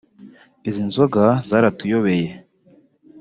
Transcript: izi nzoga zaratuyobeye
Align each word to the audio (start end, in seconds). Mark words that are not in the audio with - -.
izi 0.69 0.81
nzoga 0.89 1.23
zaratuyobeye 1.47 2.29